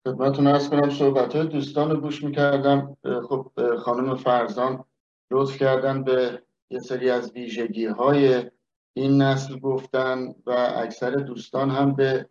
[0.08, 2.98] خدمتتون ارز کنم صحبت های دوستان رو گوش می‌کردم.
[3.30, 4.84] خب خانم فرزان
[5.32, 8.52] لطف کردن به یه سری از ویژگی های
[8.94, 12.30] این نسل گفتن و اکثر دوستان هم به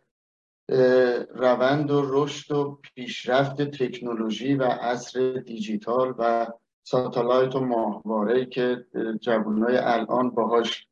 [1.34, 6.46] روند و رشد و پیشرفت تکنولوژی و عصر دیجیتال و
[6.82, 8.86] ساتلایت و ماهواره که
[9.20, 10.86] جوانای الان باهاش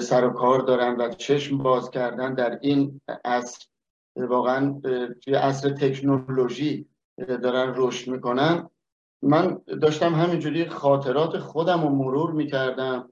[0.00, 3.66] سر و کار دارن و چشم باز کردن در این عصر
[4.16, 4.80] واقعا
[5.24, 6.86] توی عصر تکنولوژی
[7.18, 8.70] دارن رشد می‌کنن.
[9.22, 13.10] من داشتم همینجوری خاطرات خودم رو مرور می‌کردم.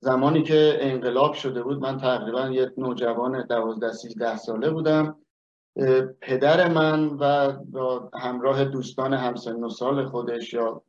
[0.00, 5.16] زمانی که انقلاب شده بود من تقریبا یک نوجوان دوازده سیزده ساله بودم.
[6.20, 7.52] پدر من و
[8.14, 10.82] همراه دوستان همسن و سال خودش یا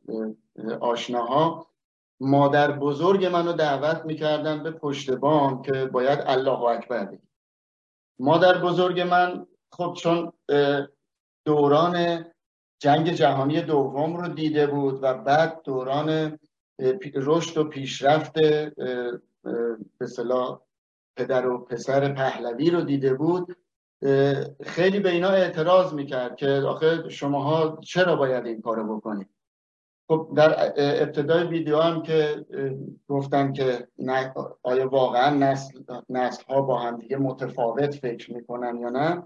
[0.80, 1.66] آشناها
[2.20, 7.28] مادر بزرگ منو دعوت می‌کردن به پشت بام که باید الله اکبر بگیم
[8.18, 10.32] مادر بزرگ من خب چون
[11.44, 12.24] دوران
[12.78, 16.38] جنگ جهانی دوم رو دیده بود و بعد دوران
[17.14, 18.72] رشد و پیشرفت به
[21.16, 23.56] پدر و پسر پهلوی رو دیده بود
[24.62, 29.28] خیلی به اینا اعتراض می‌کرد که آخه شماها چرا باید این کارو بکنید؟
[30.08, 32.46] خب در ابتدای ویدیو هم که
[33.08, 33.88] گفتن که
[34.62, 39.22] آیا واقعا نسل, نسل ها با هم دیگه متفاوت فکر می‌کنن یا نه؟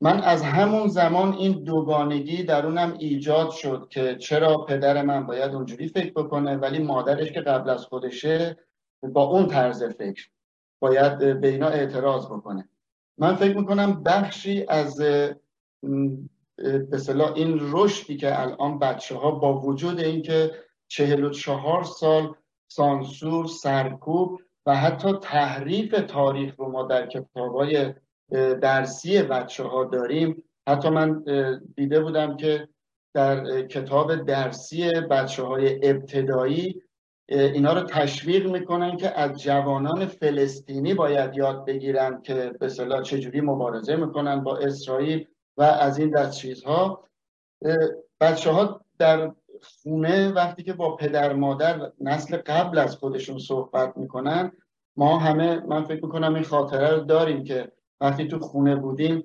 [0.00, 5.88] من از همون زمان این دوگانگی درونم ایجاد شد که چرا پدر من باید اونجوری
[5.88, 8.56] فکر بکنه ولی مادرش که قبل از خودشه
[9.02, 10.28] با اون طرز فکر
[10.80, 12.68] باید به اینا اعتراض بکنه.
[13.18, 15.36] من فکر می‌کنم بخشی از به
[17.34, 20.50] این رشدی که الان بچه ها با وجود اینکه
[20.88, 22.34] چهل و چهار سال
[22.68, 27.94] سانسور سرکوب و حتی تحریف تاریخ رو ما در کتابای
[28.62, 30.42] درسی بچه ها داریم.
[30.68, 31.24] حتی من
[31.76, 32.68] دیده بودم که
[33.14, 36.82] در کتاب درسی بچه های ابتدایی
[37.28, 43.40] اینا رو تشویق می‌کنن که از جوانان فلسطینی باید یاد بگیرن که به صلاح چجوری
[43.40, 47.04] مبارزه می‌کنن با اسرائیل و از این دست چیزها.
[48.20, 54.52] بچه ها در خونه وقتی که با پدر مادر نسل قبل از خودشون صحبت می‌کنن
[54.96, 59.24] ما همه من فکر می‌کنم این خاطره رو داریم که وقتی تو خونه بودیم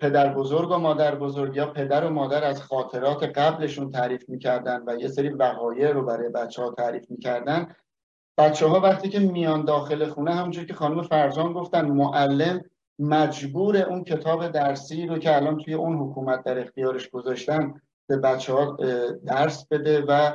[0.00, 4.96] پدر بزرگ و مادر بزرگ یا پدر و مادر از خاطرات قبلشون تعریف می‌کردن و
[5.00, 7.74] یه سری وقایع رو برای بچه ها تعریف می‌کردن.
[8.38, 12.60] بچه ها وقتی که میان داخل خونه همونجور که خانم فرزان گفتن معلم
[12.98, 17.74] مجبور اون کتاب درسی رو که الان توی اون حکومت در اختیارش گذاشتن
[18.08, 18.76] به بچه ها
[19.26, 20.32] درس بده و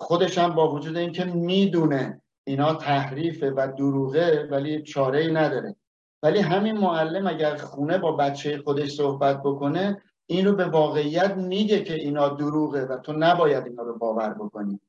[0.00, 5.76] خودش هم با وجود اینکه می‌دونه اینا تحریفه و دروغه ولی چاره ای نداره.
[6.26, 11.80] ولی همین معلم اگر خونه با بچه خودش صحبت بکنه این رو به واقعیت میگه
[11.84, 14.80] که اینا دروغه و تو نباید اینا رو باور بکنی.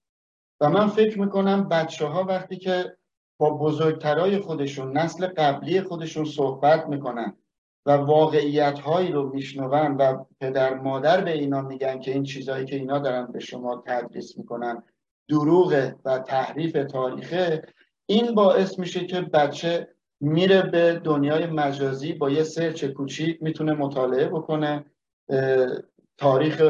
[0.61, 2.97] و من فکر می‌کنم بچه ها وقتی که
[3.39, 7.37] با بزرگترای خودشون نسل قبلی خودشون صحبت می‌کنن
[7.85, 12.75] و واقعیت هایی رو میشنون و پدر مادر به اینا میگن که این چیزهایی که
[12.75, 14.83] اینا دارن به شما تدریس می‌کنن
[15.29, 17.63] دروغه و تحریف تاریخه
[18.05, 24.27] این باعث میشه که بچه میره به دنیای مجازی با یه سرچ کوچیک می‌تونه مطالعه
[24.27, 24.85] بکنه
[26.17, 26.61] تاریخ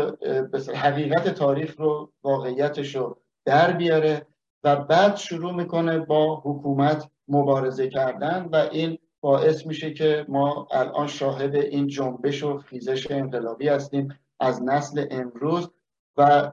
[0.76, 4.28] حقیقت تاریخ رو واقعیتش رو در بیاره
[4.64, 11.08] و بعد شروع می‌کنه با حکومت مبارزه کردن و این باعث میشه که ما الان
[11.08, 14.08] شاهد این جنبش و خیزش انقلابی هستیم
[14.40, 15.70] از نسل امروز
[16.18, 16.52] و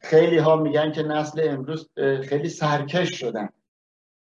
[0.00, 1.88] خیلی ها میگن که نسل امروز
[2.22, 3.48] خیلی سرکش شدن.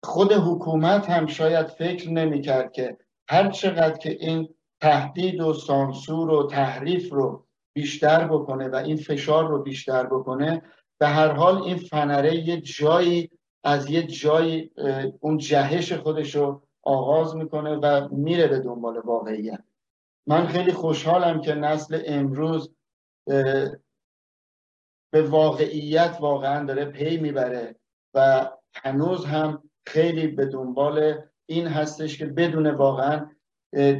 [0.04, 2.96] خود حکومت هم شاید فکر نمی‌کرد که
[3.28, 7.46] هر چقدر که این تهدید و سانسور و تحریف رو
[7.76, 10.62] بیشتر بکنه و این فشار رو بیشتر بکنه
[11.00, 13.30] به هر حال این فنره یه جایی
[13.64, 14.70] از یه جایی
[15.20, 19.64] اون جهش خودش رو آغاز می‌کنه و میره به دنبال واقعیت.
[20.26, 22.74] من خیلی خوشحالم که نسل امروز
[25.12, 27.76] به واقعیت واقعا داره پی می‌بره
[28.14, 31.14] و هنوز هم خیلی به دنبال
[31.46, 33.26] این هستش که بدون واقعا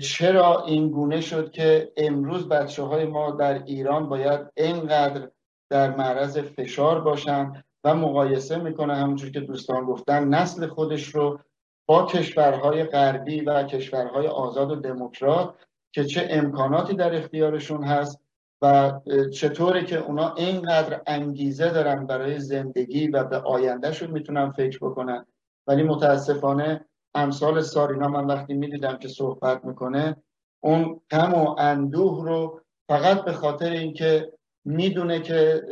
[0.00, 5.30] چرا این گونه شد که امروز بچه های ما در ایران باید اینقدر
[5.70, 11.40] در معرض فشار باشن و مقایسه می‌کنه همونجور که دوستان گفتن نسل خودش رو
[11.86, 15.54] با کشورهای غربی و کشورهای آزاد و دموکرات
[15.92, 18.20] که چه امکاناتی در اختیارشون هست
[18.62, 18.92] و
[19.34, 25.26] چطوره که اونا اینقدر انگیزه دارن برای زندگی و به آیندهشون می‌تونن فکر بکنن.
[25.66, 26.84] ولی متاسفانه
[27.14, 30.16] امثال سارینا من وقتی می‌دیدم که صحبت می‌کنه
[30.60, 34.32] اون غم و اندوه رو فقط به خاطر اینکه
[34.64, 35.62] می‌دونه که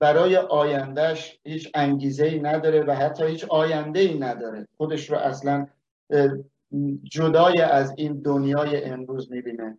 [0.00, 4.68] برای آیندهش هیچ انگیزه ای نداره و حتی هیچ آینده ای نداره.
[4.76, 5.66] خودش رو اصلا
[7.02, 9.78] جدای از این دنیای امروز می‌بینه.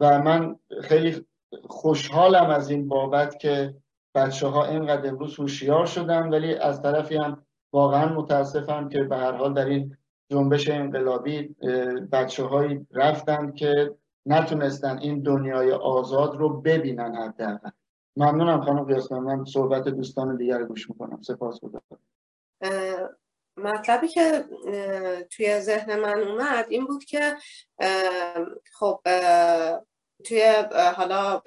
[0.00, 1.26] و من خیلی
[1.68, 3.74] خوشحالم از این بابت که
[4.14, 9.32] بچه ها اینقدر امروز هوشیار شدن ولی از طرفی هم واقعا متاسفم که به هر
[9.32, 9.96] حال در این
[10.30, 11.56] جنبش انقلابی
[12.12, 13.94] بچه هایی رفتن که
[14.26, 17.70] نتونستن این دنیای آزاد رو ببینن حداقل.
[18.16, 21.22] ممنونم خانم قیاسم من صحبت دوستان دیگر گوش می‌کنم.
[21.22, 21.98] سپاس گذارم.
[23.56, 24.44] مطلبی که
[25.30, 27.36] توی ذهن من اومد این بود که
[28.72, 29.00] خب
[30.24, 30.42] توی
[30.96, 31.42] حالا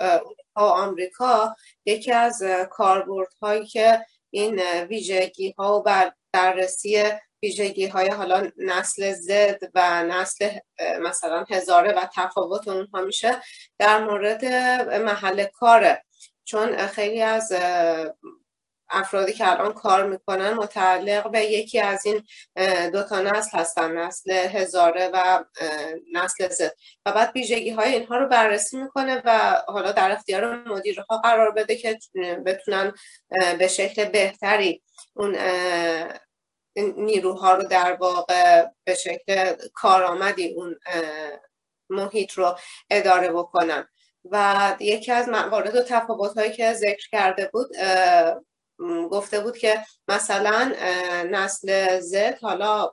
[0.56, 1.56] آمریکا
[1.86, 4.06] یکی از کاربردهایی که
[4.36, 7.04] این ویژگی ها و بررسی
[7.44, 10.50] ویژگی های حالا نسل زد و نسل
[11.02, 13.42] مثلا هزاره و تفاوت اونها میشه
[13.80, 14.46] در مورد
[15.02, 16.04] محل کاره.
[16.44, 17.54] چون خیلی از
[18.90, 22.24] افرادی که الان کار می‌کنن متعلق به یکی از این
[22.90, 25.44] دو تا نسل هستن نسل هزاره و
[26.14, 26.72] نسل زد.
[27.06, 31.76] و بعد ویژگی های اینها رو بررسی می‌کنه و حالا در اختیار مدیرها قرار بده
[31.76, 32.00] که
[32.46, 32.94] بتونن
[33.60, 34.84] به شکل بهتری
[35.14, 35.38] اون
[36.78, 40.80] نیروها رو در واقع به شکل کارآمدی اون
[41.90, 42.58] محیط رو
[42.90, 43.88] اداره بکنن.
[44.32, 47.70] و یکی از موارد و تفاوت هایی که ذکر کرده بود
[49.12, 50.76] گفته بود که مثلا
[51.32, 52.92] نسل زد حالا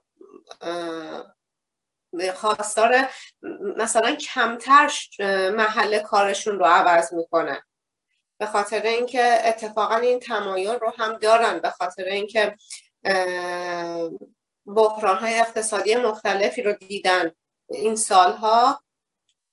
[2.34, 3.08] خواستار
[3.76, 4.92] مثلا کمتر
[5.56, 7.62] محل کارشون رو عوض می‌کنن
[8.40, 11.58] به خاطر اینکه اتفاقا این تمایل رو هم دارن.
[11.58, 12.56] به خاطر اینکه
[14.66, 17.30] بحران های اقتصادی مختلفی رو دیدن.
[17.70, 18.81] این سالها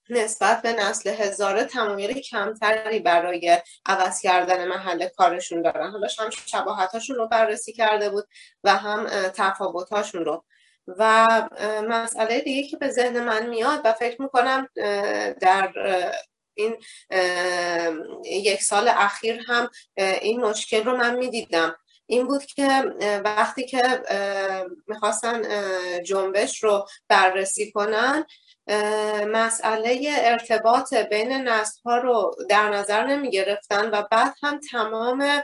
[0.10, 5.92] نسبت به نسل هزاره تمایل کمتری برای عوض کردن محل کارشون دارن.
[5.92, 8.28] حالا هم شباهتاشون رو بررسی کرده بود
[8.64, 10.46] و هم تفاوتاشون رو.
[10.88, 11.28] و
[11.88, 14.68] مسئله دیگه که به ذهن من میاد و فکر می‌کنم
[15.42, 15.72] در
[16.54, 16.78] این
[18.26, 21.76] یک سال اخیر هم این مشکل رو من می‌دیدم.
[22.06, 22.68] این بود که
[23.26, 24.02] وقتی که
[24.88, 25.42] می‌خواستن
[26.04, 28.26] جنبش رو بررسی کنن
[29.28, 35.42] مسئله ارتباط بین نسل ها رو در نظر نمی گرفتن و بعد هم تمام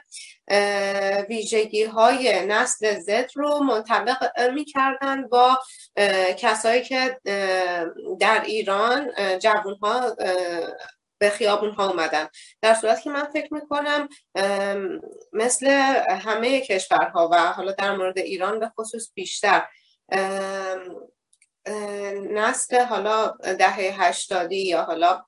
[1.30, 5.60] ویژگی های نسل زد رو منطبق می کردن با
[6.38, 7.20] کسایی که
[8.20, 10.16] در ایران جوون ها
[11.18, 12.28] به خیابون ها اومدن.
[12.62, 14.10] در صورت که من فکر می‌کنم
[15.34, 15.68] مثل
[16.26, 19.64] همه کشورها و حالا در مورد ایران به خصوص بیشتر
[22.32, 23.28] نسل حالا
[23.59, 25.26] دهه هشتادی یا حالا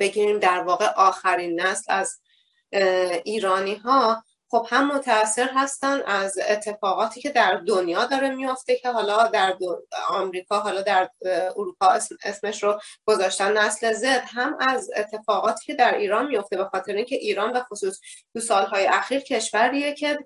[0.00, 2.20] بگیریم در واقع آخرین نسل از
[3.24, 4.24] ایرانی ها
[4.54, 9.56] خب هم متاثر هستن از اتفاقاتی که در دنیا داره میفته که حالا در
[10.08, 11.10] آمریکا حالا در
[11.56, 14.22] اروپا اسم اسمش رو گذاشتن نسل زد.
[14.26, 18.00] هم از اتفاقاتی که در ایران میفته به خاطر اینکه ایران به خصوص
[18.34, 20.18] تو سالهای اخیر کشوریه که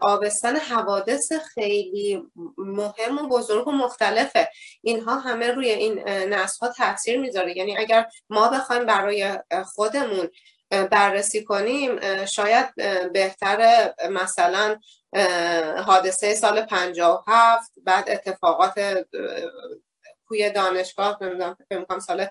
[0.00, 2.22] آبستن حوادث خیلی
[2.58, 4.48] مهم و بزرگ و مختلفه.
[4.82, 7.56] اینها همه روی این نسل ها تاثیر می‌ذاره.
[7.56, 10.28] یعنی اگر ما بخوایم برای خودمون
[10.70, 12.74] بررسی کنیم شاید
[13.12, 14.76] بهتر مثلا
[15.86, 19.04] حادثه سال 57 بعد اتفاقات
[20.26, 22.26] کوی دانشگاه نمی‌دونم فکر سال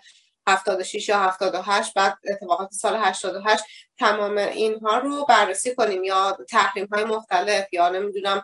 [0.47, 3.63] 76 یا 78 بعد اتفاقات سال 88
[3.97, 8.43] تمام اینها رو بررسی کنیم یا تحریم های مختلف یا نمی‌دونم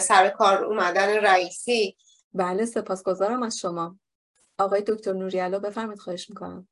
[0.00, 1.96] سر کار اومدن رئیسی.
[2.32, 3.98] بله سپاسگزارم از شما.
[4.58, 6.68] آقای دکتر نوریالا بفرمید خواهش می‌کنم.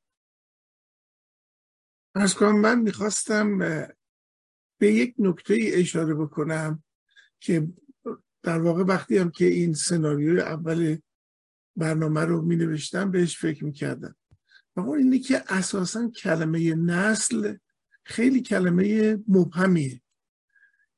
[2.21, 3.57] از کنم من می‌خواستم
[4.77, 6.83] به یک نکته ای اشاره بکنم
[7.39, 7.67] که
[8.43, 10.97] در واقع وقتی هم که این سناریوی اول
[11.75, 14.15] برنامه رو می نوشتم بهش فکر می کردم
[14.75, 17.55] و اون اینه که اساسا کلمه نسل
[18.03, 20.01] خیلی کلمه مبهمیه.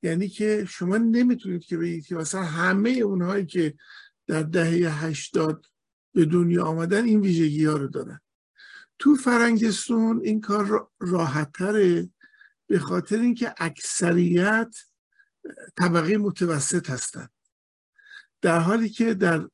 [0.03, 3.73] یعنی که شما نمی‌تونید که بگید که مثلا همه اونهایی که
[4.27, 5.65] در دهه هشتاد
[6.13, 8.19] به دنیا آمدن این ویژگی ها رو دارن.
[8.99, 12.09] تو فرنگستون این کار راحت تره
[12.67, 14.75] به خاطر اینکه اکثریت
[15.75, 17.31] طبقه متوسط هستند
[18.41, 19.49] در حالی که در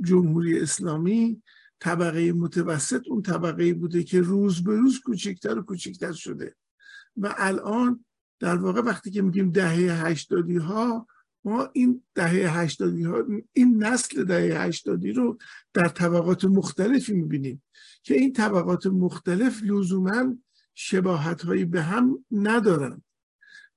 [0.00, 1.42] جمهوری اسلامی
[1.80, 6.56] طبقه متوسط اون طبقه بوده که روز به روز کوچکتر و کوچکتر شده.
[7.16, 8.04] و الان
[8.40, 11.06] در واقع وقتی که میگیم دهه هشتادی ها
[11.48, 15.38] ما این دهه هشتادی ها این نسل دهه هشتادی رو
[15.74, 17.62] در طبقات مختلفی می‌بینیم
[18.02, 20.36] که این طبقات مختلف لزوما
[20.74, 23.02] شباهت هایی به هم ندارن.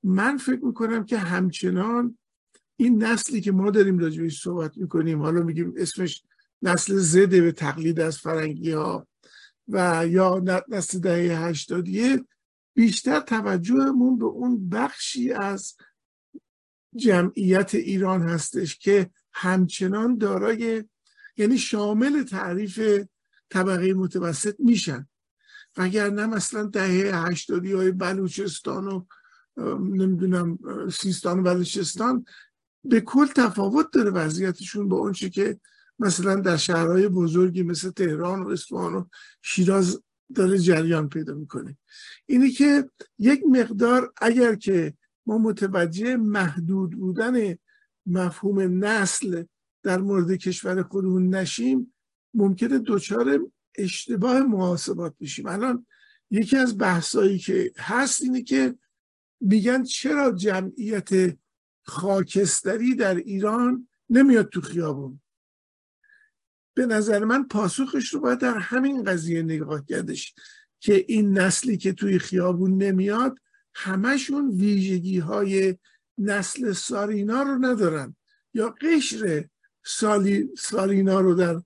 [0.04, 2.18] من فکر می‌کنم که همچنان
[2.78, 6.24] این نسلی که ما داریم راجبش صحبت می‌کنیم حالا میگیم اسمش
[6.62, 9.08] نسل زده به تقلید از فرنگی ها
[9.68, 12.26] و یا نسل دهه هشتادیه
[12.74, 15.76] بیشتر توجهمون به اون بخشی از
[16.96, 20.84] جمعیت ایران هستش که همچنان دارای
[21.38, 22.80] یعنی شامل تعریف
[23.50, 25.08] طبقه متوسط میشن.
[25.78, 29.06] نه مثلا دهه هشتادی های بلوچستان و
[29.80, 30.60] نمی‌دونم
[30.92, 32.26] سیستان و بلوچستان
[32.84, 35.60] به کل تفاوت داره وضعیتشون با اونچه که
[36.00, 39.06] مثلا در شهرهای بزرگی مثل تهران و اصفهان و
[39.42, 40.04] شیراز
[40.36, 41.78] داره جریان پیدا می‌کنه.
[42.26, 42.90] اینی که
[43.20, 44.94] یک مقدار اگر که
[45.38, 47.56] متوجه محدود بودن
[48.06, 49.44] مفهوم نسل
[49.84, 51.94] در مورد کشور خودمون نشیم
[52.34, 53.40] ممکنه دچار
[53.76, 55.48] اشتباه محاسبات بشیم.
[55.48, 55.86] الان
[56.32, 58.76] یکی از بحثایی که هست اینه که
[59.42, 61.38] میگن چرا جمعیت
[61.84, 65.22] خاکستری در ایران نمیاد تو خیابون.
[66.74, 70.34] به نظر من پاسخش رو باید در همین قضیه نگاه کردش
[70.80, 73.38] که این نسلی که توی خیابون نمیاد
[73.74, 75.78] همشون ویژگی های
[76.18, 78.16] نسل سارینا رو ندارن.
[78.54, 79.46] یا قشر
[79.84, 81.62] سالی سارینا رو در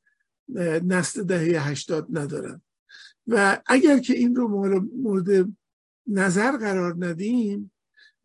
[0.79, 2.61] نسل دهه هشتاد ندارن.
[3.27, 4.47] و اگر که این رو
[4.93, 5.47] مورد
[6.07, 7.71] نظر قرار ندیم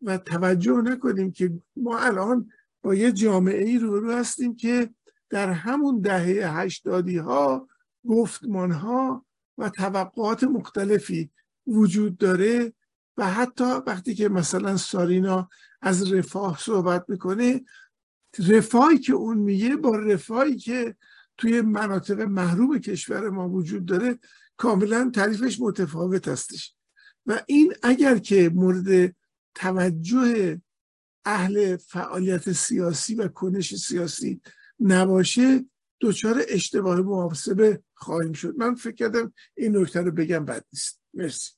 [0.01, 2.49] و توجه نکنیم که ما الان
[2.81, 4.89] با یه جامعه ای رو, هستیم که
[5.29, 7.67] در همون دهه هشتادی ها
[8.07, 9.25] گفتمان ها
[9.57, 11.29] و طبقات مختلفی
[11.67, 12.73] وجود داره
[13.17, 15.49] و حتی وقتی که مثلا سارینا
[15.81, 17.61] از رفاه صحبت می‌کنه
[18.39, 20.95] رفاهی که اون میگه با رفاهی که
[21.37, 24.19] توی مناطق محروم کشور ما وجود داره
[24.57, 26.75] کاملا تعریفش متفاوت هستش.
[27.25, 29.15] و این اگر که مورد
[29.55, 30.61] توجه
[31.25, 34.41] اهل فعالیت سیاسی و کنش سیاسی
[34.79, 35.65] نباشه
[36.01, 38.55] دچار اشتباه محاسبه خواهیم شد.
[38.57, 41.01] من فکر کردم این نکته رو بگم بد نیست.
[41.13, 41.51] مرسی.